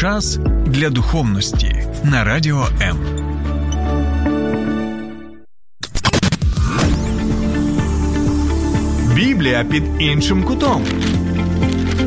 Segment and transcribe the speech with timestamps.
[0.00, 2.96] Час для духовності на радіо М.
[9.14, 10.84] Біблія під іншим кутом.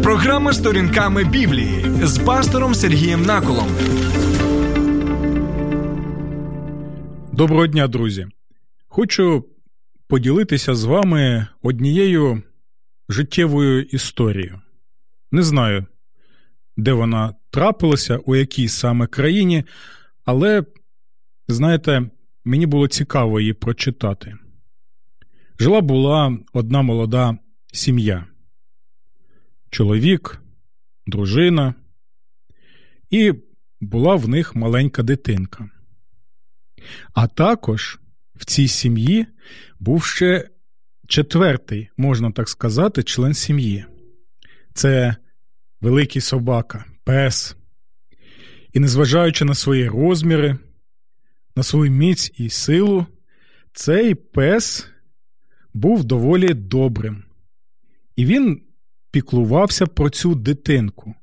[0.03, 3.67] Програма сторінками Біблії з пастором Сергієм Наколом.
[7.33, 8.27] Доброго дня, друзі.
[8.87, 9.45] Хочу
[10.07, 12.43] поділитися з вами однією
[13.09, 14.61] життєвою історією.
[15.31, 15.85] Не знаю,
[16.79, 19.63] де вона трапилася, у якій саме країні,
[20.25, 20.63] але,
[21.47, 22.09] знаєте,
[22.45, 24.37] мені було цікаво її прочитати.
[25.59, 27.37] Жила була одна молода
[27.73, 28.25] сім'я,
[29.69, 30.41] чоловік,
[31.07, 31.73] дружина,
[33.09, 33.33] і
[33.81, 35.69] була в них маленька дитинка.
[37.13, 37.99] А також
[38.35, 39.25] в цій сім'ї
[39.79, 40.49] був ще
[41.07, 43.85] четвертий, можна так сказати, член сім'ї.
[44.73, 45.15] Це
[45.81, 47.55] великий собака, пес.
[48.73, 50.57] І незважаючи на свої розміри,
[51.55, 53.05] на свою міць і силу,
[53.73, 54.87] цей пес
[55.73, 57.23] був доволі добрим.
[58.15, 58.61] І він
[59.11, 61.15] піклувався про цю дитинку.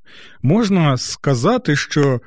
[0.42, 2.20] Можна сказати, що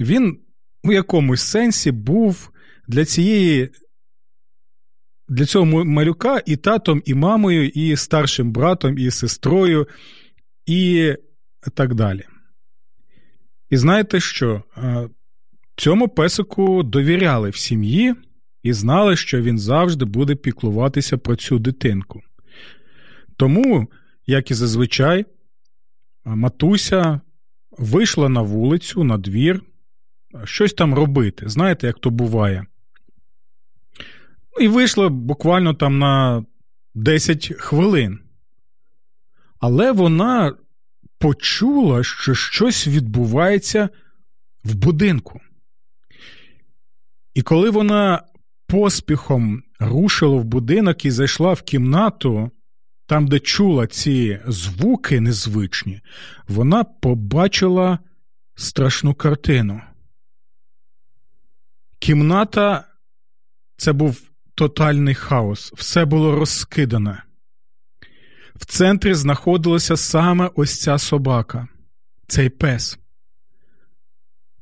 [0.00, 0.38] він
[0.84, 2.50] у якомусь сенсі був
[2.88, 3.70] для цієї.
[5.28, 9.88] Для цього малюка і татом, і мамою, і старшим братом, і сестрою,
[10.66, 11.14] і
[11.70, 12.24] так далі.
[13.70, 14.62] І знаєте що?
[15.76, 18.14] Цьому песику довіряли в сім'ї
[18.62, 22.22] і знали, що він завжди буде піклуватися про цю дитинку.
[23.36, 23.88] Тому,
[24.26, 25.24] як і зазвичай,
[26.24, 27.20] матуся
[27.70, 29.62] вийшла на вулицю, на двір,
[30.44, 31.48] щось там робити.
[31.48, 32.66] Знаєте, як то буває.
[34.60, 36.44] І вийшла буквально там на
[36.94, 38.18] 10 хвилин.
[39.58, 40.54] Але вона
[41.18, 43.88] почула, що щось відбувається
[44.64, 45.40] в будинку.
[47.34, 48.22] І коли вона
[48.66, 52.50] поспіхом рушила в будинок і зайшла в кімнату,
[53.06, 56.00] там, де чула ці звуки незвичні,
[56.48, 57.98] вона побачила
[58.54, 59.80] страшну картину.
[61.98, 62.84] Кімната
[63.76, 64.22] це був
[64.54, 67.22] тотальний хаос, все було розкидане.
[68.58, 71.68] В центрі знаходилася саме ось ця собака,
[72.26, 72.98] цей пес.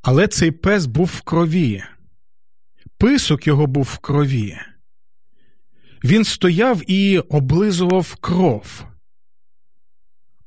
[0.03, 1.85] Але цей пес був в крові.
[2.99, 4.59] Писок його був в крові.
[6.05, 8.85] Він стояв і облизував кров.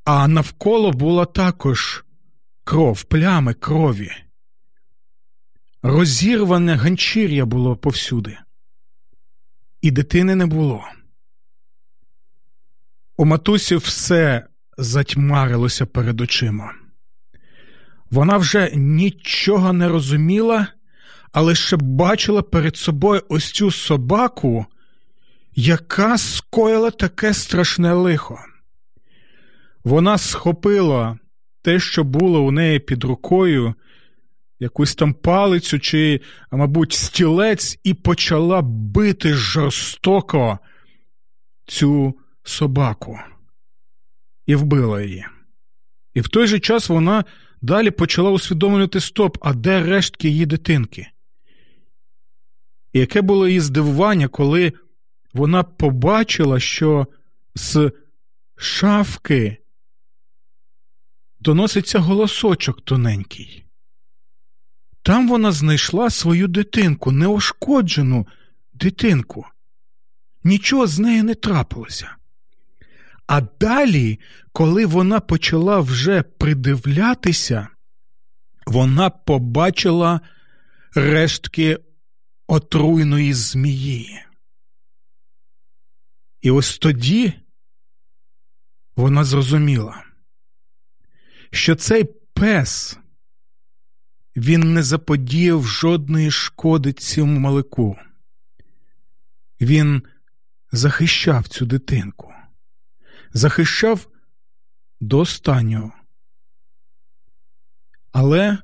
[0.03, 2.06] А навколо була також
[2.64, 4.12] кров, плями крові.
[5.81, 8.38] Розірване ганчір'я було повсюди.
[9.81, 10.85] І дитини не було.
[13.19, 14.47] У матусі все
[14.78, 16.73] затьмарилося перед очима.
[18.11, 20.67] Вона вже нічого не розуміла,
[21.31, 24.66] але ще бачила перед собою ось цю собаку,
[25.55, 28.39] яка скоїла таке страшне лихо.
[29.84, 31.19] Вона схопила
[31.61, 33.73] те, що було у неї під рукою,
[34.59, 40.59] якусь там палицю чи, мабуть, стілець, і почала бити жорстоко
[41.66, 42.16] цю
[42.47, 43.19] собаку
[44.46, 45.25] і вбила її.
[46.13, 47.25] І в той же час вона
[47.62, 51.08] далі почала усвідомлювати стоп, а де рештки її дитинки?
[52.94, 54.74] І яке було її здивування, коли
[55.34, 57.08] вона побачила, що
[57.56, 57.91] з
[58.56, 59.58] шафки
[61.40, 63.64] доноситься голосочок тоненький.
[65.02, 68.28] Там вона знайшла свою дитинку, неошкоджену
[68.74, 69.46] дитинку.
[70.44, 72.16] Нічого з нею не трапилося.
[73.27, 74.19] А далі,
[74.51, 77.67] коли вона почала вже придивлятися,
[78.65, 80.21] вона побачила
[80.95, 81.79] рештки
[82.47, 84.23] отруйної змії.
[86.41, 87.33] І ось тоді
[88.95, 90.03] вона зрозуміла,
[91.51, 92.99] що цей пес
[94.35, 97.97] він не заподіяв жодної шкоди цьому малику.
[99.61, 100.03] Він
[100.72, 102.34] захищав цю дитинку
[103.37, 104.07] захищав
[105.01, 105.91] до останнього.
[108.11, 108.57] Але,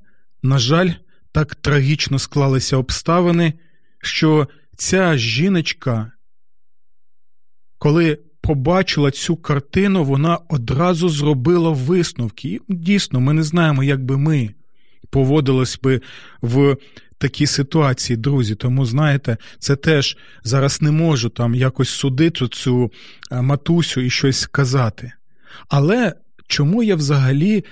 [0.43, 0.89] на жаль,
[1.31, 3.53] так трагічно склалися обставини,
[4.01, 6.11] що ця жіночка,
[7.77, 12.49] коли побачила цю картину, вона одразу зробила висновки.
[12.49, 14.53] І дійсно, ми не знаємо, як би ми
[15.09, 16.01] поводились би
[16.41, 16.77] в
[17.23, 18.55] такі ситуації, друзі.
[18.55, 22.91] Тому, знаєте, це теж зараз не можу там якось судити цю
[23.31, 25.11] е, матусю і щось сказати.
[25.69, 26.13] Але
[26.47, 27.65] чому я взагалі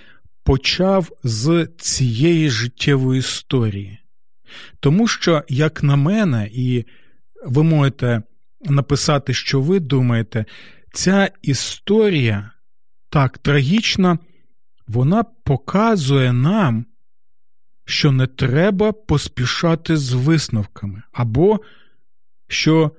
[0.43, 3.99] почав з цієї життєвої історії.
[4.79, 6.85] Тому що, як на мене, і
[7.45, 8.21] ви можете
[8.61, 10.45] написати, що ви думаєте,
[10.93, 12.51] ця історія
[13.09, 14.17] так трагічна,
[14.87, 16.85] вона показує нам,
[17.85, 21.59] що не треба поспішати з висновками, або
[22.47, 22.91] що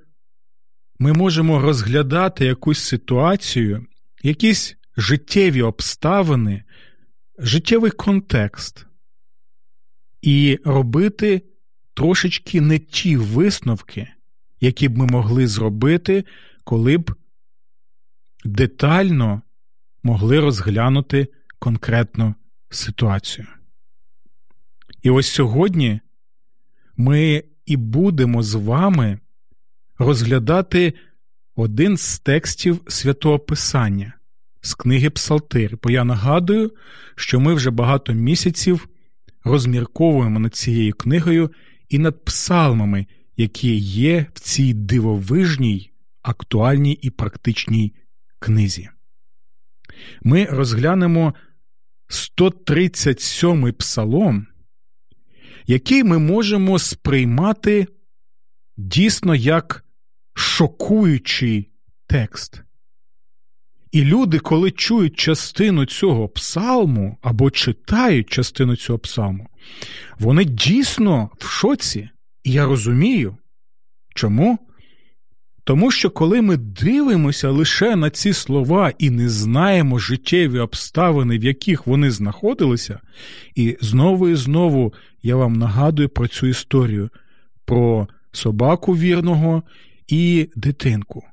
[0.98, 3.86] ми можемо розглядати якусь ситуацію,
[4.22, 6.64] якісь життєві обставини,
[7.38, 8.86] життєвий контекст
[10.22, 11.42] і робити
[11.94, 14.08] трошечки не ті висновки,
[14.60, 16.24] які б ми могли зробити,
[16.64, 17.14] коли б
[18.44, 19.42] детально
[20.02, 22.34] могли розглянути конкретну
[22.70, 23.46] ситуацію.
[25.02, 26.00] І ось сьогодні
[26.96, 29.18] ми і будемо з вами
[29.98, 30.94] розглядати
[31.54, 34.12] один з текстів святого Писання
[34.60, 35.78] з книги Псалтир.
[35.82, 36.72] Бо я нагадую,
[37.16, 38.88] що ми вже багато місяців
[39.44, 41.50] розмірковуємо над цією книгою
[41.88, 43.06] і над псалмами,
[43.36, 45.90] які є в цій дивовижній,
[46.22, 47.94] актуальній і практичній
[48.38, 48.88] книзі.
[50.22, 51.34] Ми розглянемо
[52.08, 54.46] 137-й псалом,
[55.66, 57.86] який ми можемо сприймати
[58.76, 59.84] дійсно як
[60.34, 61.70] шокуючий
[62.06, 62.62] текст.
[63.92, 69.48] І люди, коли чують частину цього псалму або читають частину цього псалму,
[70.18, 72.08] вони дійсно в шоці.
[72.44, 73.36] І я розумію.
[74.14, 74.58] Чому?
[75.64, 81.44] Тому що коли ми дивимося лише на ці слова і не знаємо життєві обставини, в
[81.44, 83.00] яких вони знаходилися,
[83.54, 87.10] і знову і знову я вам нагадую про цю історію,
[87.64, 89.62] про собаку вірного
[90.08, 91.24] і дитинку.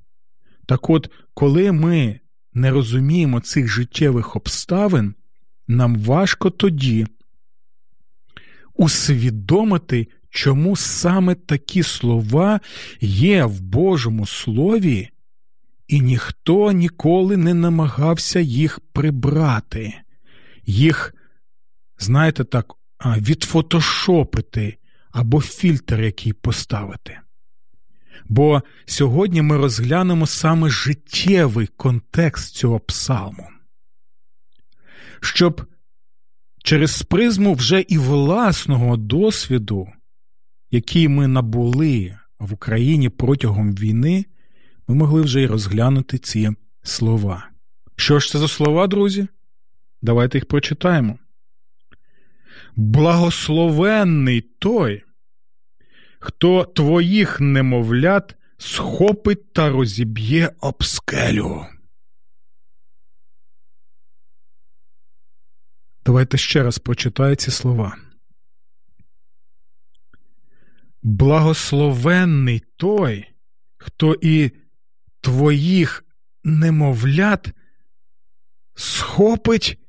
[0.66, 2.20] Так от, коли ми
[2.54, 5.16] не розуміємо цих життєвих обставин,
[5.68, 7.08] нам важко тоді
[8.74, 12.60] усвідомити, чому саме такі слова
[13.02, 15.10] є в Божому Слові,
[15.88, 19.94] і ніхто ніколи не намагався їх прибрати,
[20.66, 21.16] їх,
[22.00, 22.74] знаєте так,
[23.06, 24.78] відфотошопити
[25.12, 27.20] або фільтр який поставити.
[28.26, 33.48] Бо сьогодні ми розглянемо саме життєвий контекст цього псалму,
[35.22, 35.62] щоб
[36.64, 39.88] через призму вже і власного досвіду,
[40.72, 44.26] який ми набули в Україні протягом війни,
[44.88, 46.50] ми могли вже й розглянути ці
[46.84, 47.50] слова.
[47.96, 49.28] Що ж це за слова, друзі?
[50.02, 51.20] Давайте їх прочитаємо.
[52.80, 55.04] Благословенний той,
[56.20, 61.66] хто твоїх немовлят схопить та розіб'є об скелю.
[66.06, 67.98] Давайте ще раз прочитаю ці слова.
[71.04, 73.26] Благословенний той,
[73.78, 74.52] хто і
[75.22, 76.06] твоїх
[76.44, 77.52] немовлят
[78.76, 79.80] схопить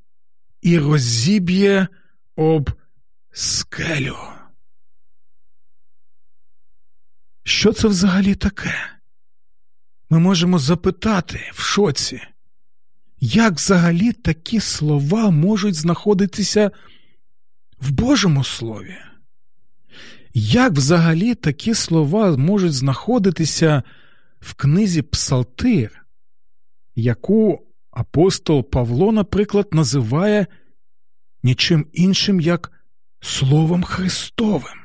[0.62, 1.88] і розіб'є
[2.36, 2.70] об
[3.32, 4.16] скелю.
[7.44, 8.74] Що це взагалі таке?
[10.10, 12.20] Ми можемо запитати в шоці,
[13.20, 16.70] як взагалі такі слова можуть знаходитися
[17.80, 18.96] в Божому Слові?
[20.34, 23.82] Як взагалі такі слова можуть знаходитися
[24.40, 26.06] в книзі Псалтир,
[26.96, 30.46] яку апостол Павло, наприклад, називає
[31.42, 32.79] нічим іншим як
[33.20, 34.80] Словом Христовим?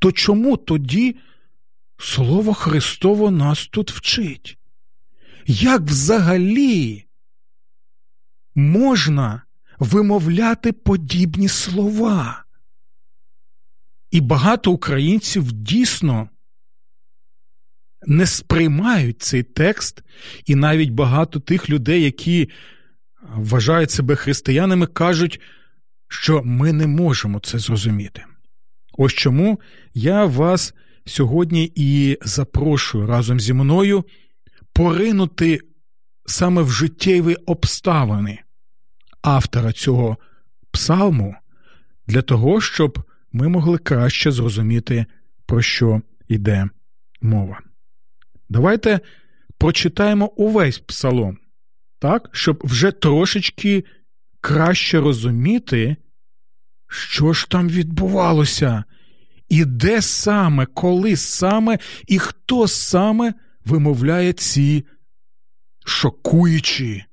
[0.00, 1.16] То чому тоді
[1.98, 4.58] Слово Христово нас тут вчить?
[5.46, 7.04] Як взагалі
[8.54, 9.42] можна
[9.78, 12.44] вимовляти подібні слова?
[14.10, 16.28] І багато українців дійсно
[18.06, 20.02] не сприймають цей текст,
[20.46, 22.50] і навіть багато тих людей, які
[23.22, 25.40] вважають себе християнами, кажуть,
[26.08, 28.24] що ми не можемо це зрозуміти.
[28.98, 29.60] Ось чому
[29.94, 30.74] я вас
[31.06, 34.04] сьогодні і запрошую разом зі мною
[34.72, 35.60] поринути
[36.26, 38.38] саме в життєві обставини
[39.22, 40.16] автора цього
[40.70, 41.36] псалму
[42.06, 42.98] для того, щоб
[43.32, 45.06] ми могли краще зрозуміти,
[45.46, 46.68] про що йде
[47.20, 47.60] мова.
[48.48, 49.00] Давайте
[49.58, 51.38] прочитаємо увесь псалом,
[51.98, 53.84] так, щоб вже трошечки
[54.40, 55.96] краще розуміти,
[56.88, 58.84] що ж там відбувалося,
[59.48, 64.84] і де саме, коли саме і хто саме вимовляє ці
[65.84, 67.04] шокуючі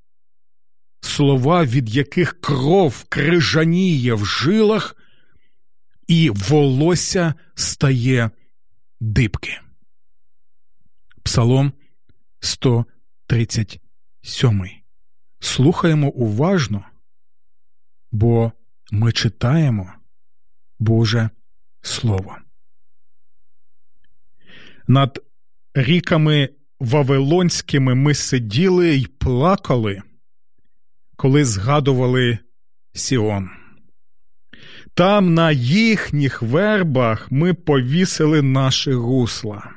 [1.01, 4.95] слова, від яких кров крижаніє в жилах,
[6.07, 8.31] і волосся стає
[8.99, 9.59] дибки.
[11.23, 11.73] Псалом
[12.39, 14.69] 137.
[15.39, 16.85] Слухаємо уважно,
[18.15, 18.51] бо
[18.91, 19.93] ми читаємо
[20.79, 21.29] Боже
[21.81, 22.37] Слово.
[24.87, 25.23] Над
[25.73, 30.01] ріками Вавилонськими ми сиділи й плакали,
[31.15, 32.37] коли згадували
[32.93, 33.49] Сіон.
[34.93, 39.71] Там на їхніх вербах ми повісили наші гусла.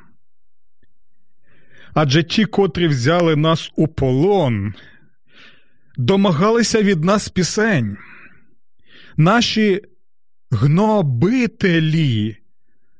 [1.93, 4.73] Адже ті, котрі взяли нас у полон,
[5.97, 7.97] домагалися від нас пісень.
[9.19, 9.81] Наші
[10.51, 12.37] гнобителі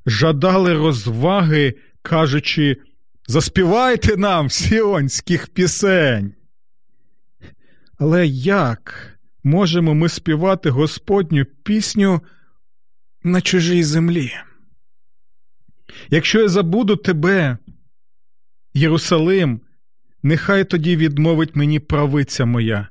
[0.06, 2.78] жадали розваги, кажучи,
[3.28, 6.34] заспівайте нам сіонських пісень.
[7.98, 12.22] Але як можемо ми співати Господню пісню
[13.24, 14.32] на чужій землі?
[16.10, 17.58] Якщо я забуду тебе,
[18.74, 19.62] Єрусалим,
[20.24, 22.88] нехай тоді відмовить мені правиця моя,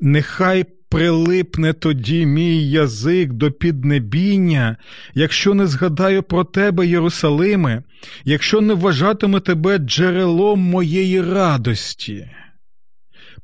[0.00, 4.76] нехай прилипне тоді мій язик до піднебіння,
[5.14, 7.82] якщо не згадаю про тебе, Єрусалиме,
[8.24, 12.30] якщо не вважатиме тебе джерелом моєї радості.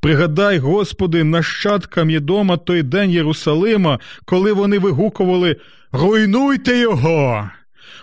[0.00, 5.56] Пригадай, Господи, нащадкам Єдома той день Єрусалима, коли вони вигукували
[5.92, 7.50] Руйнуйте його,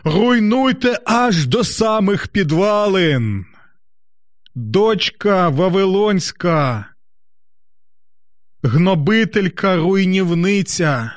[0.04, 3.46] руйнуйте аж до самих підвалин.
[4.56, 6.86] Дочка Вавилонська,
[8.64, 11.12] гнобителька руйнівниця.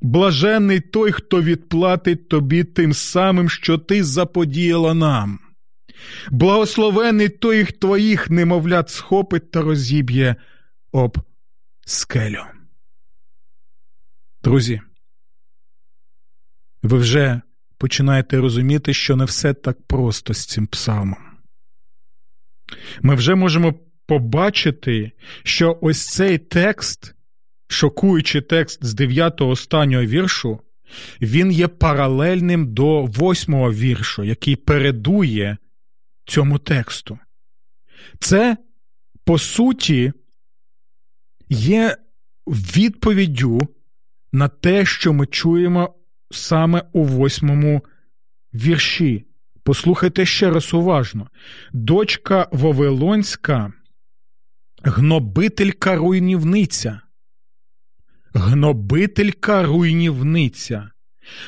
[0.00, 5.38] Блаженний той, хто відплатить тобі тим самим, що ти заподіяла нам.
[6.30, 10.36] Благословений той твоїх немовлят схопить та розіб'є
[10.92, 11.18] об
[11.86, 12.42] скелю.
[14.42, 14.80] Друзі,
[16.82, 17.40] ви вже
[17.78, 21.18] починаєте розуміти, що не все так просто з цим псалмом.
[23.02, 23.74] Ми вже можемо
[24.06, 27.14] побачити, що ось цей текст,
[27.68, 30.60] шокуючий текст з 9-го останнього віршу,
[31.20, 35.56] він є паралельним до восьмого віршу, який передує
[36.26, 37.18] цьому тексту.
[38.18, 38.56] Це,
[39.24, 40.12] по суті,
[41.48, 41.96] є
[42.46, 43.68] відповіддю
[44.32, 45.94] на те, що ми чуємо
[46.30, 47.82] саме у восьмому
[48.54, 49.24] вірші.
[49.64, 51.28] Послухайте ще раз уважно.
[51.72, 53.72] Дочка Вавилонська,
[54.84, 57.00] гнобителька руйнівниця.
[58.34, 60.90] Гнобителька руйнівниця.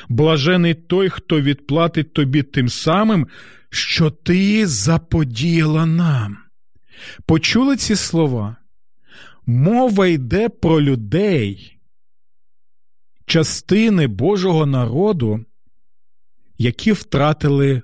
[0.09, 3.27] Блажений той, хто відплатить тобі тим самим,
[3.69, 6.37] що ти заподіяла нам.
[7.25, 8.55] Почули ці слова?
[9.45, 11.79] Мова йде про людей,
[13.25, 15.45] частини Божого народу,
[16.57, 17.81] які втратили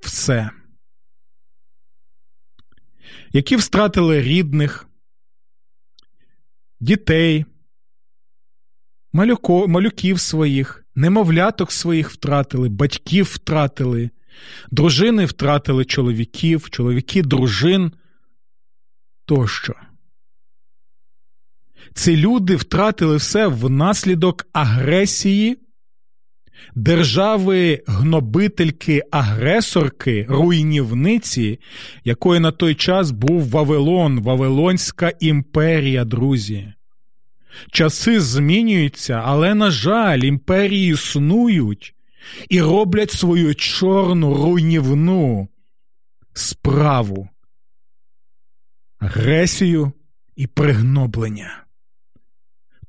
[0.00, 0.50] все,
[3.32, 4.88] які втратили рідних,
[6.82, 7.44] дітей,
[9.12, 14.10] малюко, малюків своїх, немовляток своїх втратили, батьків втратили,
[14.70, 17.92] дружини втратили чоловіків, чоловіки дружин
[19.24, 19.74] тощо.
[21.94, 25.58] Ці люди втратили все внаслідок агресії
[26.74, 31.60] держави гнобительки агресорки, руйнівниці,
[32.04, 36.72] якою на той час був Вавилон, Вавилонська імперія, друзі.
[37.70, 41.94] Часи змінюються, але, на жаль, імперії існують
[42.48, 45.48] і роблять свою чорну руйнівну
[46.32, 47.28] справу,
[48.98, 49.92] агресію
[50.36, 51.61] і пригноблення.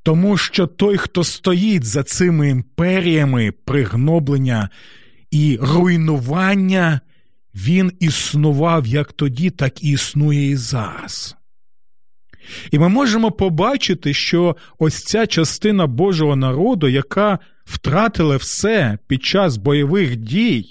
[0.04, 4.70] Тому що той, хто стоїть за цими імперіями пригноблення
[5.32, 7.00] і руйнування,
[7.56, 11.36] він існував як тоді, так і існує і зараз.
[12.72, 19.58] І ми можемо побачити, що ось ця частина Божого народу, яка втратила все під час
[19.58, 20.66] бойових дій,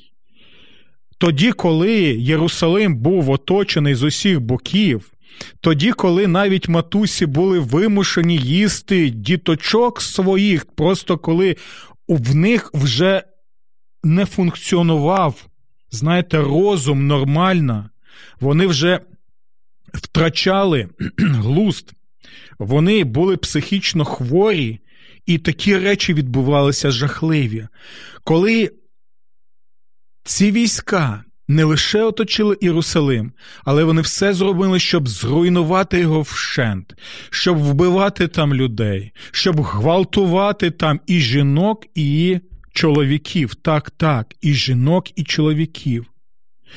[1.19, 5.13] тоді, коли Єрусалим був оточений з усіх боків,
[5.61, 11.57] тоді, коли навіть матусі були вимушені їсти діточок своїх, просто коли
[12.09, 13.23] в них вже
[14.03, 15.47] не функціонував,
[15.91, 17.91] знаєте, розум нормально,
[18.41, 19.01] вони вже
[19.95, 21.93] втрачали глуст,
[22.59, 24.79] вони були психічно хворі,
[25.27, 27.69] і такі речі відбувалися жахливі.
[28.25, 28.71] Коли
[30.25, 33.33] ці війська не лише оточили Єрусалим,
[33.65, 36.95] але вони все зробили, щоб зруйнувати його вщент,
[37.31, 42.39] щоб вбивати там людей, щоб гвалтувати там і жінок, і
[42.73, 43.55] чоловіків.
[43.55, 46.07] Так, так, і жінок, і чоловіків,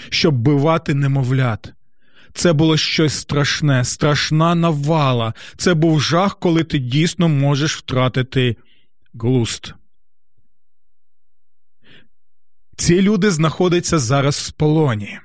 [0.10, 1.74] щоб бивати немовлят.
[2.34, 5.34] Це було щось страшне, страшна навала.
[5.58, 8.56] Це був жах, коли ти дійсно можеш втратити
[9.14, 9.74] глуст.
[12.76, 15.20] Ці люди знаходяться зараз в полоні.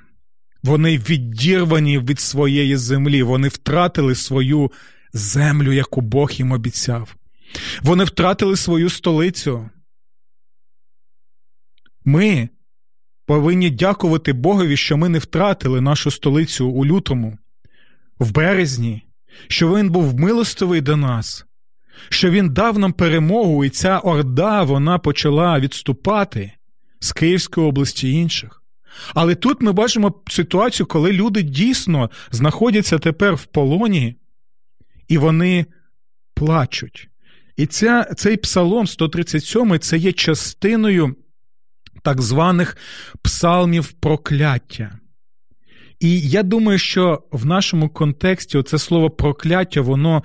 [0.63, 4.71] Вони відірвані від своєї землі, вони втратили свою
[5.13, 7.15] землю, яку Бог їм обіцяв.
[7.81, 9.69] Вони втратили свою столицю.
[12.05, 12.49] Ми
[13.25, 17.37] повинні дякувати Богові, що ми не втратили нашу столицю у лютому,
[18.19, 19.03] в березні,
[19.47, 21.45] що Він був милостивий до нас,
[22.09, 26.51] що Він дав нам перемогу, і ця орда вона почала відступати
[27.01, 28.63] з Київської області і інших.
[29.13, 34.15] Але тут ми бачимо ситуацію, коли люди дійсно знаходяться тепер в полоні,
[35.07, 35.65] і вони
[36.33, 37.09] плачуть.
[37.57, 41.15] І ця, цей псалом 137 це є частиною
[42.03, 42.77] так званих
[43.21, 44.99] псалмів прокляття.
[45.99, 50.23] І я думаю, що в нашому контексті це слово прокляття, воно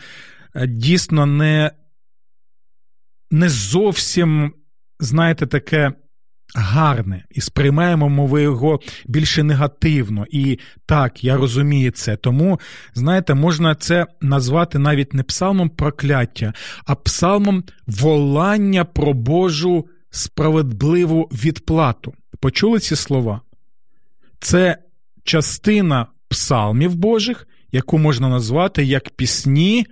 [0.55, 1.71] е, дійсно не,
[3.31, 4.53] не зовсім,
[5.01, 5.93] знаєте, таке
[6.57, 10.27] гарне, і сприймаємо ми його більше негативно.
[10.31, 12.17] І так, я розумію це.
[12.17, 12.61] Тому,
[12.95, 16.53] знаєте, можна це назвати навіть не псалмом прокляття,
[16.87, 22.15] а псалмом волання про Божу справедливу відплату.
[22.41, 23.41] Почули ці слова?
[24.41, 24.79] Це
[25.25, 29.87] частина псалмів Божих, яку можна назвати як пісні,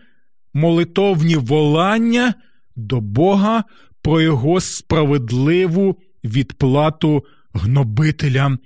[0.55, 2.35] молитовні волання
[2.77, 3.65] до Бога
[4.03, 8.59] про його справедливу відплату гнобителям,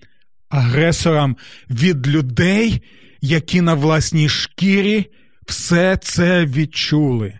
[0.48, 1.36] агресорам
[1.70, 2.82] від людей,
[3.20, 5.06] які на власній шкірі
[5.46, 7.38] все це відчули.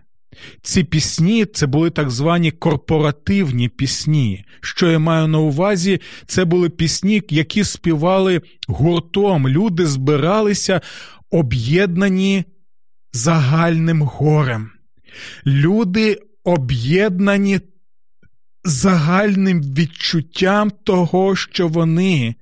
[0.61, 4.45] Ці пісні це були так звані корпоративні пісні.
[4.61, 9.47] Що я маю на увазі, це були пісні, які співали гуртом.
[9.47, 10.81] Люди збиралися
[11.31, 12.43] об'єднані
[13.13, 14.69] загальним горем.
[15.45, 17.59] Люди об'єднані
[18.63, 22.35] загальним відчуттям того, що вони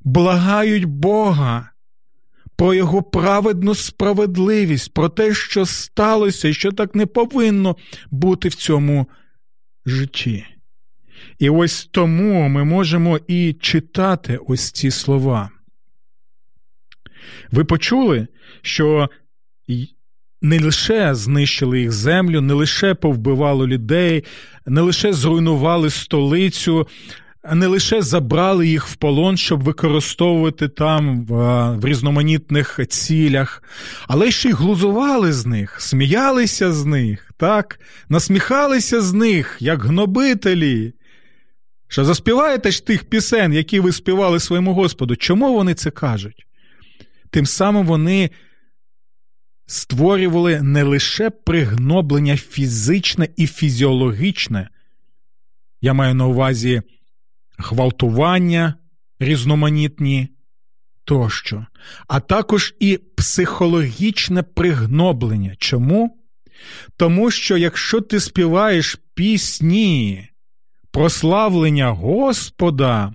[0.00, 1.70] благають Бога
[2.56, 7.76] про його праведну справедливість, про те, що сталося і що так не повинно
[8.10, 9.06] бути в цьому
[9.86, 10.46] житті.
[11.38, 15.50] І ось тому ми можемо і читати ось ці слова.
[17.50, 18.26] Ви почули,
[18.62, 19.10] що
[20.42, 24.24] не лише знищили їх землю, не лише повбивали людей,
[24.66, 26.88] не лише зруйнували столицю,
[27.52, 31.24] не лише забрали їх в полон, щоб використовувати там
[31.80, 33.62] в різноманітних цілях,
[34.08, 40.92] але ще й глузували з них, сміялися з них, так, насміхалися з них, як гнобителі.
[41.88, 45.16] Що заспіваєте ж тих пісень, які ви співали своєму Господу?
[45.16, 46.46] Чому вони це кажуть?
[47.30, 48.30] Тим самим вони
[49.70, 54.68] створювали не лише пригноблення фізичне і фізіологічне,
[55.80, 56.82] я маю на увазі
[57.58, 58.74] гвалтування
[59.20, 60.28] різноманітні
[61.04, 61.66] тощо,
[62.08, 65.54] а також і психологічне пригноблення.
[65.58, 66.16] Чому?
[66.96, 70.28] Тому що якщо ти співаєш пісні
[70.90, 73.14] прославлення Господа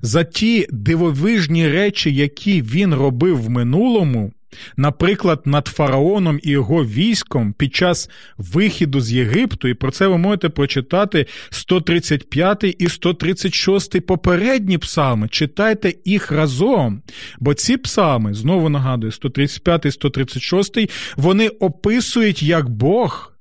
[0.00, 4.32] за ті дивовижні речі, які він робив в минулому,
[4.76, 10.18] Наприклад, над фараоном і його військом під час вихіду з Єгипту, і про це ви
[10.18, 15.28] можете прочитати 135 і 136 попередні псалми.
[15.28, 17.02] Читайте їх разом.
[17.40, 23.32] Бо ці псалми, знову нагадую, 135 і 136, вони описують, як Бог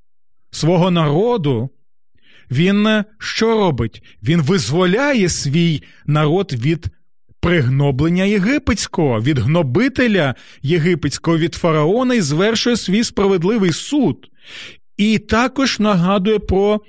[0.51, 1.69] свого народу.
[2.51, 4.03] Він що робить?
[4.23, 6.87] Він визволяє свій народ від
[7.41, 14.27] пригноблення єгипетського, від гнобителя єгипетського від фараона і звершує свій справедливий суд.
[14.97, 16.81] І також нагадує про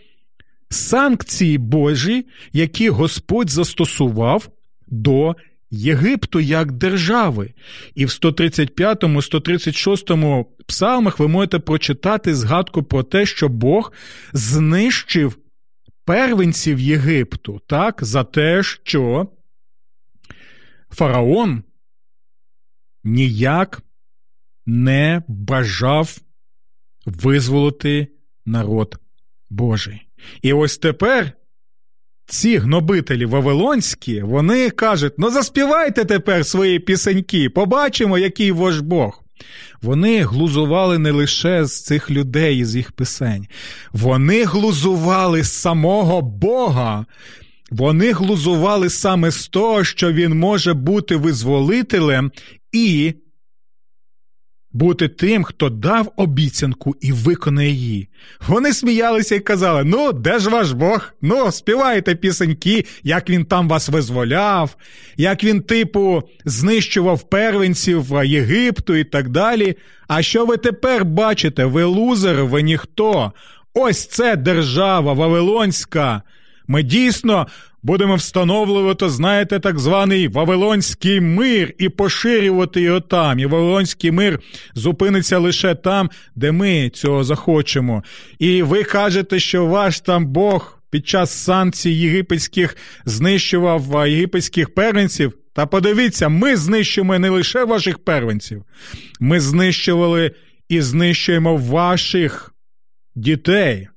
[0.70, 4.48] санкції Божі, які Господь застосував
[4.86, 5.36] до
[5.70, 7.52] Єгипту як держави.
[7.94, 10.10] І в 135, 136
[10.66, 13.92] псалмах ви можете прочитати згадку про те, що Бог
[14.32, 15.36] знищив
[16.04, 19.28] первенців Єгипту, так, за те, що
[20.92, 21.62] фараон
[23.04, 23.82] ніяк
[24.66, 26.18] не бажав
[27.06, 28.08] визволити
[28.46, 28.98] народ
[29.50, 30.06] Божий.
[30.42, 31.32] І ось тепер
[32.26, 39.22] ці гнобителі Вавилонські, вони кажуть: ну заспівайте тепер свої пісеньки, побачимо, який ваш Бог.
[39.82, 43.46] Вони глузували не лише з цих людей, з їх пісень,
[43.92, 47.06] вони глузували з самого Бога.
[47.72, 52.32] Вони глузували саме з того, що він може бути визволителем
[52.72, 53.14] і
[54.72, 58.08] бути тим, хто дав обіцянку і виконає її.
[58.48, 61.12] Вони сміялися і казали: Ну, де ж ваш Бог?
[61.22, 64.76] Ну, співайте пісеньки, як він там вас визволяв,
[65.16, 69.76] як він, типу, знищував первенців Єгипту і так далі.
[70.08, 71.64] А що ви тепер бачите?
[71.64, 73.32] Ви лузери, ви ніхто.
[73.74, 76.22] Ось це держава Вавилонська.
[76.72, 77.46] Ми дійсно
[77.82, 83.38] будемо встановлювати, знаєте, так званий Вавилонський мир і поширювати його там.
[83.38, 84.40] І Вавилонський мир
[84.74, 88.02] зупиниться лише там, де ми цього захочемо.
[88.38, 95.32] І ви кажете, що ваш там Бог під час санкцій єгипетських знищував єгипетських первенців.
[95.52, 98.64] Та подивіться, ми знищуємо не лише ваших первенців,
[99.20, 100.30] ми знищували
[100.68, 102.54] і знищуємо ваших
[103.14, 103.88] дітей.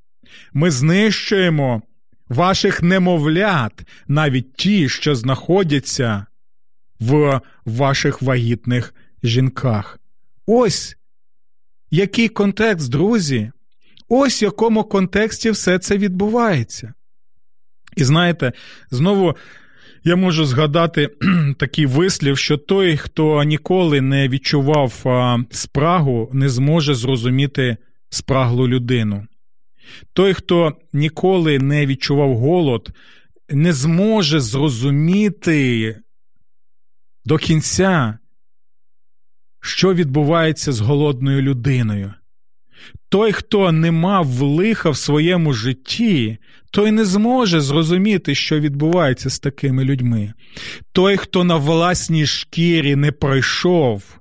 [0.53, 1.81] Ми знищуємо
[2.29, 6.25] ваших немовлят, навіть ті, що знаходяться
[6.99, 9.99] в ваших вагітних жінках.
[10.45, 10.97] Ось
[11.91, 13.51] який контекст, друзі.
[14.09, 16.93] Ось в якому контексті все це відбувається.
[17.95, 18.53] І знаєте,
[18.91, 19.35] знову
[20.03, 21.09] я можу згадати
[21.57, 25.05] такий вислів, що той, хто ніколи не відчував
[25.51, 27.77] спрагу, не зможе зрозуміти
[28.09, 29.27] спраглу людину.
[30.13, 32.89] Той, хто ніколи не відчував голод,
[33.49, 35.97] не зможе зрозуміти
[37.25, 38.17] до кінця,
[39.61, 42.13] що відбувається з голодною людиною.
[43.09, 46.37] Той, хто не мав лиха в своєму житті,
[46.71, 50.33] той не зможе зрозуміти, що відбувається з такими людьми.
[50.91, 54.19] Той, хто на власній шкірі не пройшов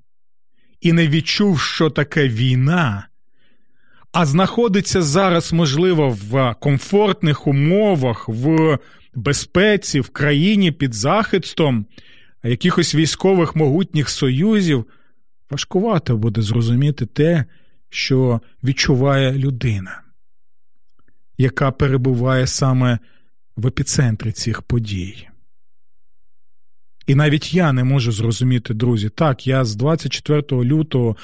[0.80, 3.08] і не відчув, що таке війна,
[4.14, 8.78] а знаходиться зараз, можливо, в комфортних умовах, в
[9.14, 11.86] безпеці, в країні під захистом
[12.44, 14.86] якихось військових могутніх союзів,
[15.50, 17.44] важкувато буде зрозуміти те,
[17.88, 20.02] що відчуває людина,
[21.38, 22.98] яка перебуває саме
[23.56, 25.28] в епіцентрі цих подій.
[27.06, 29.08] І навіть я не можу зрозуміти, друзі.
[29.08, 31.16] Так, я з 24 лютого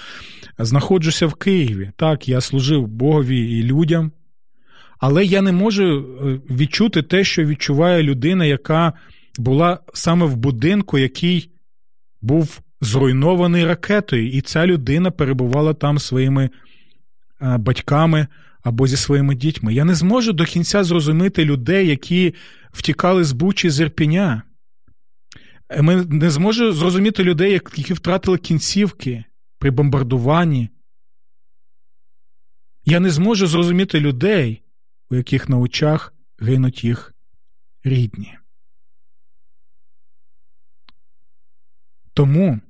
[0.59, 1.91] знаходжуся в Києві.
[1.97, 4.13] Так, я служив Богові і людям,
[4.99, 8.93] але я не можу е, відчути те, що відчуває людина, яка
[9.39, 11.51] була саме в будинку, який
[12.23, 16.51] був зруйнований ракетою, і ця людина перебувала там своїми
[17.43, 18.27] е, батьками
[18.63, 19.75] або зі своїми дітьми.
[19.75, 22.35] Я не зможу до кінця зрозуміти людей, які
[22.73, 24.43] втікали з Бучі з Ірпіня.
[25.79, 29.25] Ми не зможемо зрозуміти людей, які втратили кінцівки
[29.59, 30.69] при бомбардуванні.
[32.85, 34.63] Я не зможу зрозуміти людей,
[35.11, 37.15] у яких на очах гинуть їх
[37.85, 38.39] рідні.
[42.15, 42.61] Тому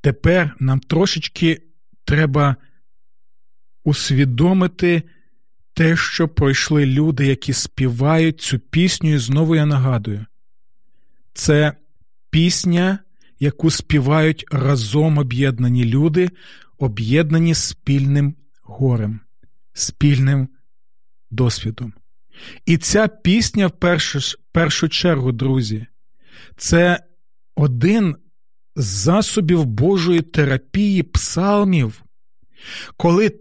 [0.00, 1.62] тепер нам трошечки
[2.04, 2.56] треба
[3.84, 5.02] усвідомити
[5.72, 10.26] те, що пройшли люди, які співають цю пісню, і знову я нагадую
[11.38, 11.72] це
[12.30, 12.98] пісня,
[13.40, 16.30] яку співають разом об'єднані люди,
[16.78, 19.20] об'єднані спільним горем,
[19.72, 20.48] спільним
[21.30, 21.92] досвідом.
[22.66, 25.86] І ця пісня, в першу, першу чергу, друзі,
[26.56, 27.04] це
[27.56, 28.16] один
[28.76, 32.02] з засобів Божої терапії псалмів,
[32.96, 33.32] коли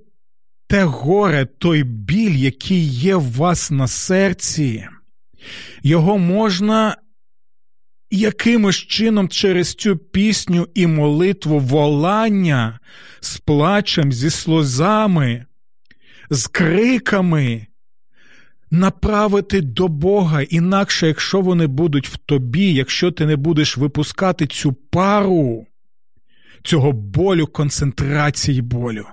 [0.67, 4.88] те горе, той біль, який є в вас на серці,
[5.83, 6.97] його можна
[8.12, 12.80] якимось чином через цю пісню і молитву волання
[13.20, 15.46] з плачем, зі сльозами,
[16.30, 17.67] з криками
[18.72, 24.74] направити до Бога, інакше, якщо вони будуть в тобі, якщо ти не будеш випускати цю
[24.74, 25.67] пару
[26.63, 29.06] цього болю, концентрації болю,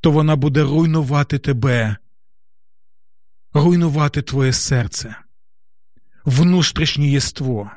[0.00, 1.96] то вона буде руйнувати тебе,
[3.54, 5.14] руйнувати твоє серце,
[6.24, 7.70] внутрішнє єство.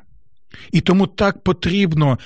[0.71, 2.19] І тому так потрібно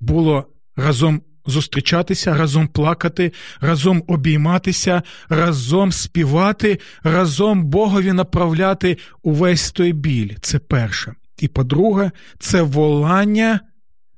[0.00, 10.30] було разом зустрічатися, разом плакати, разом обійматися, разом співати, разом Богові направляти увесь той біль.
[10.40, 11.14] Це перше.
[11.38, 13.60] І по-друге, це волання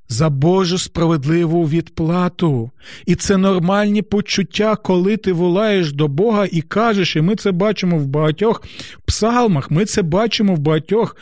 [0.08, 2.70] за Божу справедливу відплату.
[3.06, 7.98] І це нормальні почуття, коли ти волаєш до Бога і кажеш, і ми це бачимо
[7.98, 8.62] в багатьох
[9.06, 11.16] псалмах, ми це бачимо в багатьох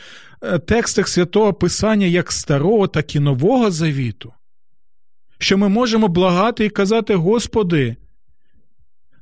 [0.67, 4.33] текстах святого Писання як Старого, так і Нового Завіту.
[5.37, 7.95] Що ми можемо благати і казати, Господи,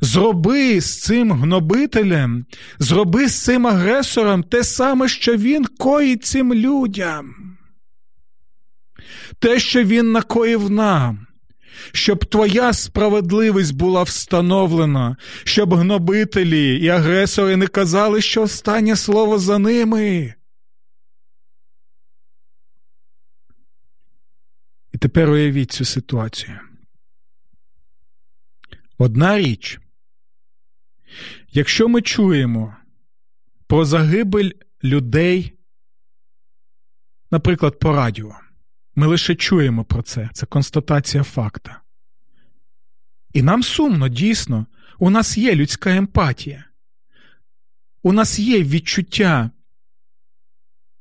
[0.03, 2.45] Зроби з цим гнобителем,
[2.79, 7.35] зроби з цим агресором те саме, що він коїть цим людям.
[9.39, 11.27] Те, що він накоїв нам,
[11.91, 19.59] щоб твоя справедливість була встановлена, щоб гнобителі і агресори не казали, що останнє слово за
[19.59, 20.33] ними.
[25.01, 26.59] Тепер уявіть цю ситуацію.
[28.97, 29.79] Одна річ.
[31.51, 32.75] Якщо ми чуємо
[33.67, 34.51] про загибель
[34.83, 35.53] людей,
[37.31, 38.35] наприклад, по радіо,
[38.95, 41.81] ми лише чуємо про це, це констатація факта.
[43.33, 44.65] І нам сумно, дійсно,
[44.99, 46.65] у нас є людська емпатія,
[48.03, 49.51] у нас є відчуття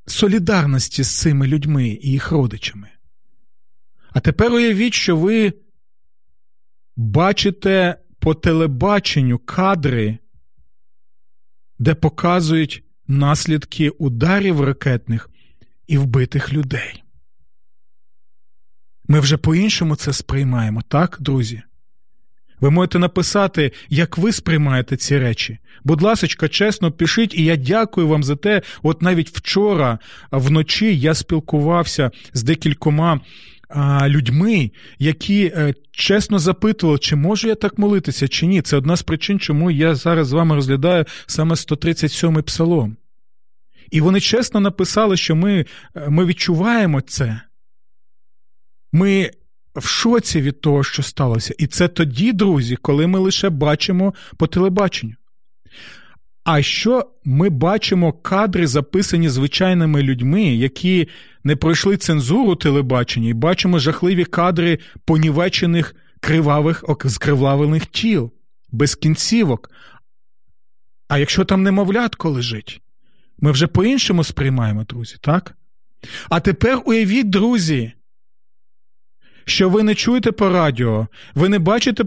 [0.07, 2.89] солідарності з цими людьми і їх родичами.
[4.12, 5.53] А тепер уявіть, що ви
[6.96, 10.18] бачите по телебаченню кадри,
[11.79, 15.31] де показують наслідки ударів ракетних
[15.87, 17.03] і вбитих людей.
[19.09, 21.62] Ми вже по-іншому це сприймаємо, так, друзі?
[22.61, 25.59] Ви можете написати, як ви сприймаєте ці речі.
[25.85, 28.62] Будь ласка, чесно пишіть, і я дякую вам за те.
[28.83, 29.99] От навіть вчора
[30.31, 33.20] вночі я спілкувався з декількома
[34.09, 38.62] людьми, які е, чесно запитували, чи можу я так молитися, чи ні.
[38.62, 42.96] Це одна з причин, чому я зараз з вами розглядаю саме 137-й псалом.
[43.90, 47.40] І вони чесно написали, що ми, е, ми відчуваємо це.
[48.92, 49.30] Ми
[49.76, 51.54] в шоці від того, що сталося.
[51.59, 55.14] І це тоді, друзі, коли ми лише бачимо по телебаченню.
[56.53, 61.09] А що ми бачимо кадри, записані звичайними людьми, які
[61.45, 68.33] не пройшли цензуру телебачення, і бачимо жахливі кадри понівечених кривавих скривлавлених тіл,
[68.73, 69.71] без кінцівок.
[71.09, 72.81] А якщо там немовлятко лежить,
[73.39, 75.55] ми вже по-іншому сприймаємо, друзі, так?
[76.29, 77.93] А тепер уявіть, друзі,
[79.45, 82.05] що ви не чуєте по радіо, ви не бачите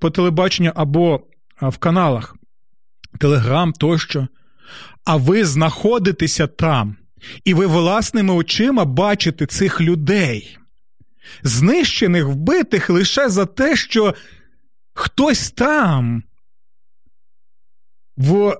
[0.00, 1.20] по телебаченню або
[1.62, 2.38] в каналах
[3.18, 4.28] Телеграм тощо,
[5.04, 6.96] а ви знаходитеся там,
[7.44, 10.58] і ви власними очима бачите цих людей,
[11.42, 14.14] знищених, вбитих лише за те, що
[14.94, 16.22] хтось там,
[18.16, 18.58] в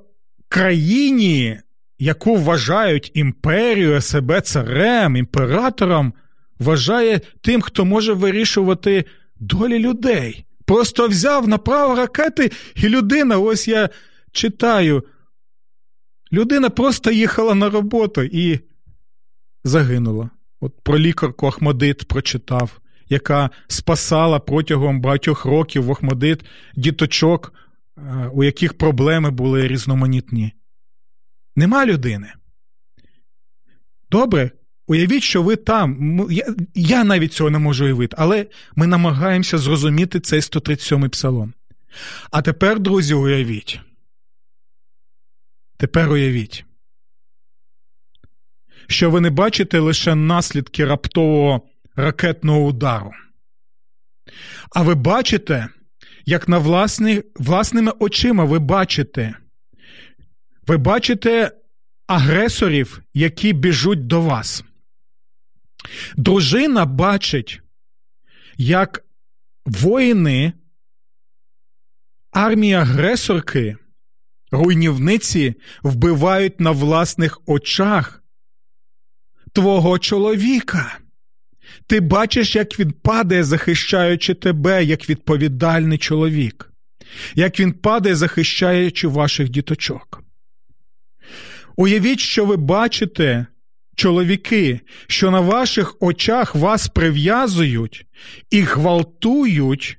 [0.49, 1.61] країні,
[1.99, 6.13] яку вважають імперією, себе царем, імператором,
[6.59, 9.05] вважає тим, хто може вирішувати
[9.41, 10.45] долі людей.
[10.65, 13.89] Просто взяв направо ракети, і людина, ось я
[14.33, 15.05] читаю.
[16.33, 18.61] Людина просто їхала на роботу і
[19.65, 20.31] загинула.
[20.61, 26.45] От про лікарку Ахмадит прочитав, яка спасала протягом багатьох років в Ахмадит
[26.77, 27.53] діточок,
[27.97, 30.53] е, у яких проблеми були різноманітні.
[31.57, 32.33] Нема людини.
[34.11, 34.51] Добре,
[34.87, 36.27] уявіть, що ви там.
[36.31, 41.55] Я, я навіть цього не можу уявити, але ми намагаємося зрозуміти цей 137-й псалом.
[42.31, 43.81] А тепер, друзі, уявіть.
[45.79, 46.65] Тепер уявіть,
[48.87, 53.13] що ви не бачите лише наслідки раптового ракетного удару,
[54.71, 55.69] а ви бачите,
[56.27, 59.35] як на власні, власними очима ви бачите,
[60.67, 61.53] ви бачите
[62.07, 64.65] агресорів, які біжуть до вас.
[66.17, 67.63] Дружина бачить,
[68.57, 69.05] як
[69.67, 70.53] воїни
[72.31, 73.77] армії агресорки
[74.51, 78.23] руйнівниці вбивають на власних очах
[79.53, 80.99] твого чоловіка.
[81.87, 86.73] Ти бачиш, як він падає, захищаючи тебе, як відповідальний чоловік,
[87.35, 90.23] як він падає, захищаючи ваших діточок.
[91.77, 93.47] Уявіть, що ви бачите,
[93.95, 98.07] чоловіки, що на ваших очах вас прив'язують
[98.51, 99.99] і гвалтують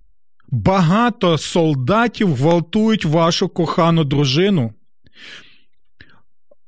[0.51, 4.73] Багато солдатів гвалтують вашу кохану дружину,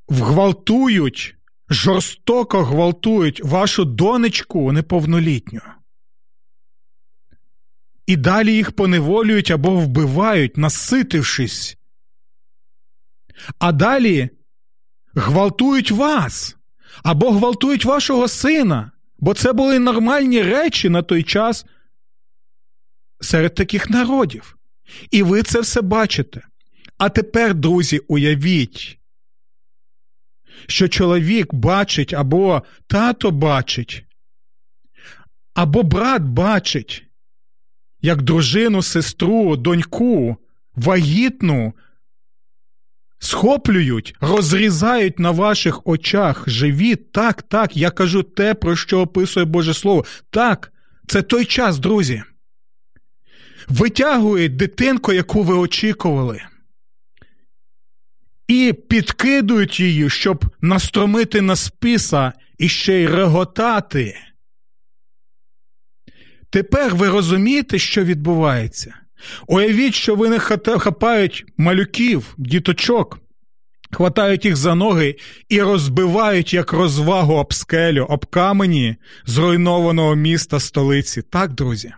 [0.07, 1.35] вгвалтують,
[1.69, 5.61] жорстоко гвалтують вашу донечку неповнолітню.
[8.05, 11.77] І далі їх поневолюють або вбивають, наситившись.
[13.59, 14.29] А далі
[15.15, 16.57] гвалтують вас
[17.03, 18.91] або гвалтують вашого сина,
[19.21, 21.65] Бо це були нормальні речі на той час
[23.21, 24.57] серед таких народів.
[25.11, 26.41] І ви це все бачите.
[26.97, 28.99] А тепер, друзі, уявіть,
[30.67, 34.05] що чоловік бачить, або тато бачить,
[35.53, 37.05] або брат бачить,
[38.01, 40.37] як дружину, сестру, доньку,
[40.75, 41.73] вагітну
[43.19, 47.11] схоплюють, розрізають на ваших очах живіт.
[47.11, 50.05] Так, так, я кажу те, про що описує Боже Слово.
[50.29, 50.71] Так,
[51.07, 52.23] це той час, друзі.
[53.67, 56.41] Витягують дитинку, яку ви очікували.
[58.47, 64.17] І підкидують її, щоб настромити на списа і ще й реготати.
[66.49, 68.93] Тепер ви розумієте, що відбувається?
[69.47, 73.19] Уявіть, що вони хапають малюків, діточок,
[73.91, 75.15] хватають їх за ноги
[75.49, 78.95] і розбивають як розвагу об скелю, об камені
[79.25, 81.21] зруйнованого міста столиці.
[81.21, 81.93] Так, друзі?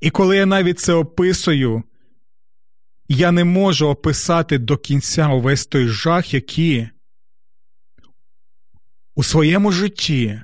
[0.00, 1.82] І коли я навіть це описую,
[3.08, 6.88] я не можу описати до кінця увесь той жах, який
[9.14, 10.42] у своєму житті,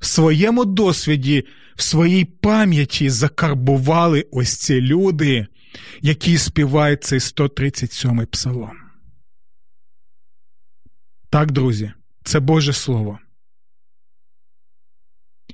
[0.00, 1.44] в своєму досвіді
[1.78, 5.46] в своїй пам'яті закарбували ось ці люди,
[6.00, 8.76] які співають цей 137-й псалом.
[11.30, 11.92] Так, друзі,
[12.24, 13.18] це Боже Слово.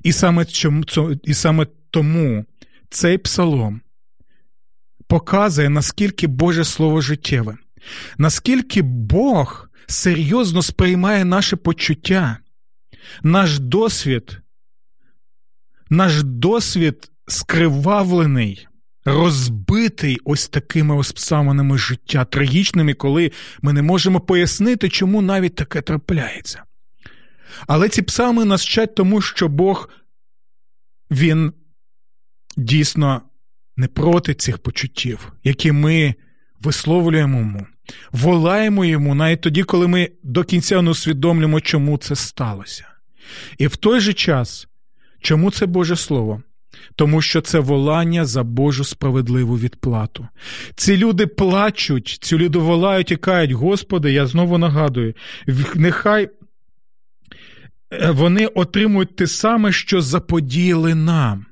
[0.03, 0.83] І саме, чому,
[1.23, 2.45] і саме тому
[2.95, 3.81] цей псалом
[5.07, 7.57] показує, наскільки Боже Слово життєве,
[8.17, 12.37] наскільки Бог серйозно сприймає наше почуття,
[13.23, 14.41] наш досвід
[15.89, 18.67] наш досвід скривавлений,
[19.05, 23.31] розбитий ось такими обставинами життя, трагічними, коли
[23.61, 26.63] ми не можемо пояснити, чому навіть таке трапляється.
[27.67, 29.89] Але ці псалми нас вчать тому, що Бог,
[31.11, 31.53] Він
[32.57, 33.21] дійсно
[33.77, 36.15] не проти цих почуттів, які ми
[36.61, 37.67] висловлюємо йому,
[38.11, 42.87] волаємо йому навіть тоді, коли ми до кінця не усвідомлюємо, чому це сталося.
[43.57, 44.67] І в той же час
[45.25, 46.41] Чому це Боже Слово?
[46.95, 50.27] Тому що це волання за Божу справедливу відплату.
[50.75, 55.13] Ці люди плачуть, ці люди волають і кають, Господи, я знову нагадую,
[55.75, 56.29] нехай
[57.91, 61.45] е, вони отримують те саме, що заподіяли нам.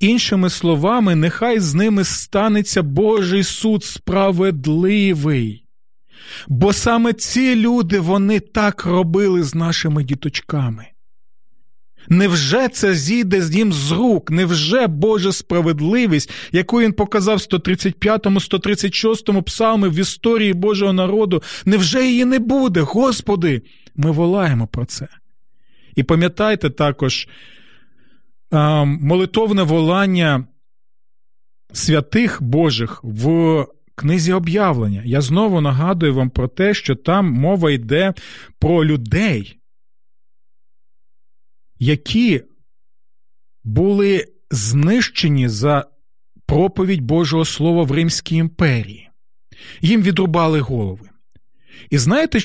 [0.00, 5.64] Іншими словами, нехай з ними станеться Божий суд справедливий.
[6.48, 10.86] Бо саме ці люди вони так робили з нашими діточками.
[12.08, 14.30] Невже це зійде з ним з рук?
[14.30, 22.06] Невже Божа справедливість, яку він показав в 135, 136 псалмі в історії Божого народу, невже
[22.06, 22.80] її не буде?
[22.80, 23.62] Господи,
[23.96, 25.08] ми волаємо про це.
[25.96, 27.28] І пам'ятайте також
[28.84, 30.44] молитовне волання
[31.72, 35.02] святих Божих в книзі об'явлення.
[35.04, 38.14] Я знову нагадую вам про те, що там мова йде
[38.58, 39.60] про людей
[41.78, 42.42] які
[43.64, 45.86] були знищені за
[46.46, 49.10] проповідь Божого Слова в Римській імперії.
[49.80, 51.10] Їм відрубали голови.
[51.90, 52.38] І знаєте,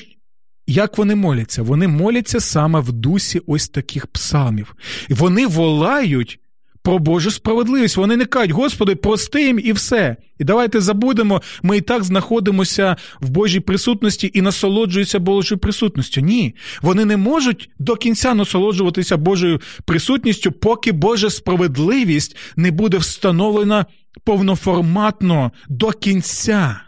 [0.70, 1.62] як вони моляться?
[1.62, 4.74] Вони моляться саме в дусі ось таких псалмів.
[5.08, 6.40] Вони волають
[6.82, 7.96] про Божу справедливість.
[7.96, 10.16] Вони не кажуть, Господи, прости їм і все.
[10.38, 16.20] І давайте забудемо, ми і так знаходимося в Божій присутності і насолоджуються Божою присутністю.
[16.20, 23.86] Ні, вони не можуть до кінця насолоджуватися Божою присутністю, поки Божа справедливість не буде встановлена
[24.24, 26.80] повноформатно до кінця.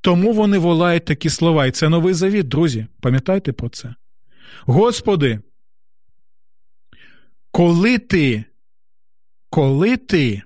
[0.00, 1.66] Тому вони волають такі слова.
[1.66, 2.86] І це новий завіт, друзі.
[3.00, 3.94] Пам'ятайте про це.
[4.66, 5.40] Господи,
[7.50, 8.44] коли ти
[9.50, 10.42] коли ти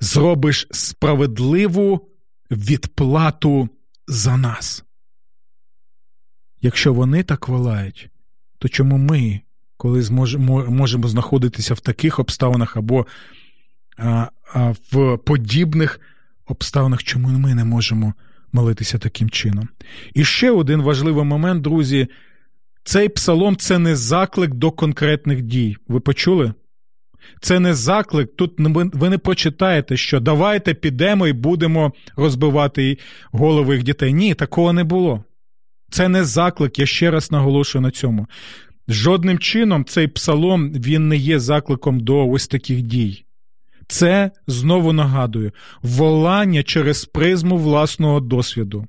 [0.00, 2.08] зробиш справедливу
[2.50, 3.68] відплату
[4.06, 4.84] за нас.
[6.60, 8.10] Якщо вони так волають,
[8.58, 9.40] то чому ми,
[9.76, 10.10] коли
[10.68, 13.06] можемо знаходитися в таких обставинах або
[13.96, 16.00] а, а, в подібних
[16.50, 18.14] обставинах, чому ми не можемо
[18.52, 19.68] молитися таким чином?
[20.14, 22.08] І ще один важливий момент, друзі.
[22.84, 25.76] Цей псалом це не заклик до конкретних дій.
[25.88, 26.52] Ви почули?
[27.40, 28.36] Це не заклик.
[28.36, 28.52] Тут
[28.94, 32.98] ви не прочитаєте, що давайте підемо і будемо розбивати
[33.32, 34.12] голови їх дітей.
[34.12, 35.24] Ні, такого не було.
[35.90, 38.26] Це не заклик, я ще раз наголошую на цьому.
[38.88, 43.24] Жодним чином цей псалом він не є закликом до ось таких дій.
[43.90, 48.86] Це знову нагадую волання через призму власного досвіду,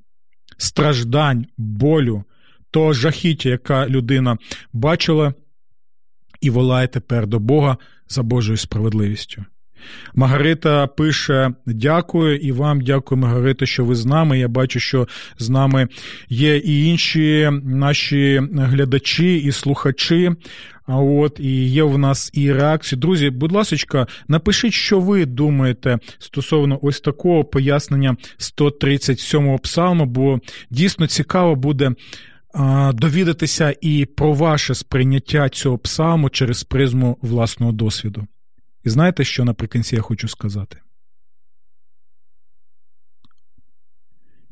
[0.57, 2.23] страждань, болю,
[2.71, 4.37] того жахіття, яка людина
[4.73, 5.33] бачила
[6.41, 7.77] і волає тепер до Бога
[8.09, 9.45] за Божою справедливістю.
[10.15, 14.39] Маргарита пише: дякую і вам дякую, Маргарита, що ви з нами.
[14.39, 15.07] Я бачу, що
[15.38, 15.88] з нами
[16.29, 20.32] є і інші наші глядачі і слухачі.
[20.86, 22.99] А от і є в нас і реакції.
[22.99, 31.07] Друзі, будь ласка, напишіть, що ви думаєте стосовно ось такого пояснення 137-го псалму, бо дійсно
[31.07, 31.91] цікаво буде
[32.93, 38.27] довідатися і про ваше сприйняття цього псалму через призму власного досвіду.
[38.84, 40.77] І знаєте, що наприкінці я хочу сказати?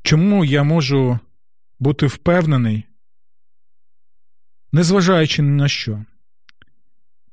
[0.02, 1.20] Чому я можу
[1.80, 2.84] бути впевнений,
[4.72, 6.06] незважаючи ні на що,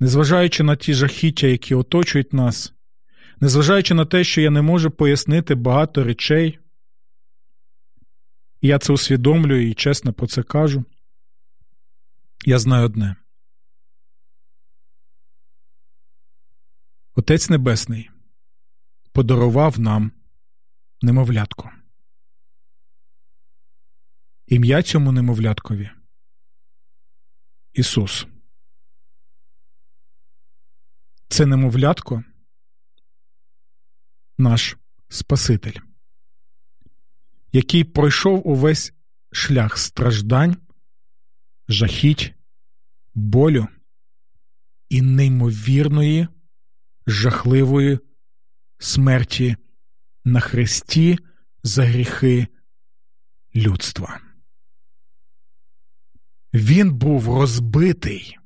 [0.01, 2.75] незважаючи на ті жахіття, які оточують нас,
[3.41, 6.59] незважаючи на те, що я не можу пояснити багато речей,
[8.63, 10.85] я це усвідомлюю і чесно про це кажу,
[12.45, 13.17] я знаю одне.
[17.19, 18.11] Отець Небесний
[19.13, 20.13] подарував нам
[21.03, 21.71] немовлятко.
[24.47, 25.91] Ім'я цьому немовляткові
[27.73, 28.27] Ісус.
[31.29, 32.25] Це немовлятко
[34.39, 34.77] наш
[35.09, 35.81] Спаситель,
[37.53, 38.93] який пройшов увесь
[39.33, 40.57] шлях страждань,
[41.69, 42.35] жахіть,
[43.15, 43.69] болю
[44.89, 46.29] і неймовірної
[47.07, 47.99] жахливої
[48.79, 49.57] смерті
[50.25, 51.19] на хресті
[51.63, 52.47] за гріхи
[53.55, 54.21] людства.
[56.55, 58.39] Він був розбитий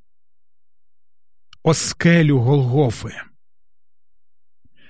[1.63, 3.21] о скелю Голгофи.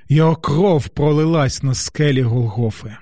[0.08, 2.96] Його кров пролилась на скелі Голгофи,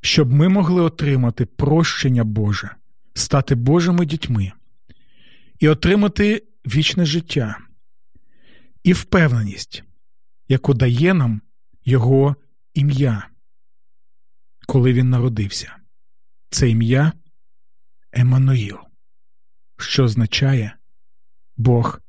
[0.00, 2.70] щоб ми могли отримати прощення Боже,
[3.14, 4.52] стати Божими дітьми
[5.58, 7.63] і отримати вічне життя
[8.84, 9.82] і впевненість,
[10.48, 11.40] яку дає нам
[11.86, 12.36] Його
[12.74, 13.30] ім'я,
[14.66, 15.76] коли він народився.
[16.50, 17.12] Це ім'я
[18.12, 18.78] Еммануїл,
[19.78, 20.76] що означає
[21.56, 22.00] Бог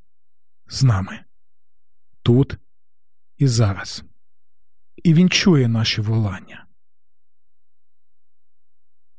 [0.66, 1.24] з нами
[2.22, 2.58] тут
[3.36, 4.04] і зараз.
[4.96, 6.66] І Він чує наші волання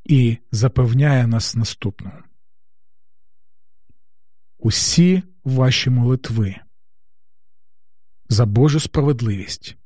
[0.03, 2.24] і запевняє нас наступного.
[4.58, 6.55] Усі ваші молитви
[8.30, 9.78] за Божу справедливість,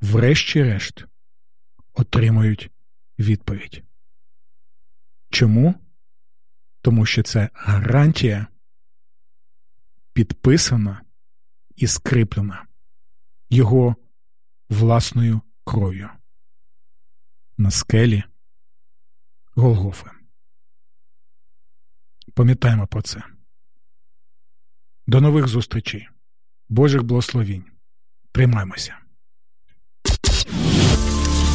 [0.00, 1.04] врешті-решт,
[1.94, 2.70] отримують
[3.18, 3.82] відповідь.
[5.30, 5.74] Чому?
[6.82, 8.46] Тому що це гарантія
[10.12, 11.02] підписана
[11.76, 12.66] і скріплена
[13.50, 13.96] його
[14.68, 16.10] власною кров'ю
[17.58, 18.24] на скелі
[19.54, 20.10] Голгофи.
[22.34, 23.22] Пам'ятаємо про це.
[25.06, 26.08] До нових зустрічей.
[26.68, 27.64] Божих благословінь.
[28.32, 28.94] Приймаймося.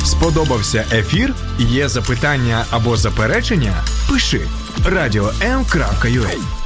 [0.05, 1.35] Сподобався ефір?
[1.59, 3.83] Є запитання або заперечення?
[4.09, 4.41] Пиши
[4.85, 6.60] радіом.ua